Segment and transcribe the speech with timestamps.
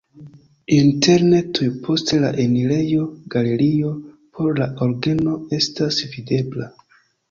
[0.77, 3.07] Interne tuj post le enirejo
[3.37, 6.73] galerio por la orgeno estas videbla.